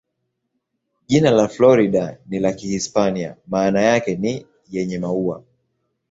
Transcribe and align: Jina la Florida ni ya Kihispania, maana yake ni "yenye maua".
Jina 1.07 1.31
la 1.31 1.47
Florida 1.47 2.17
ni 2.27 2.41
ya 2.43 2.53
Kihispania, 2.53 3.35
maana 3.47 3.81
yake 3.81 4.15
ni 4.15 4.47
"yenye 4.69 4.99
maua". 4.99 5.43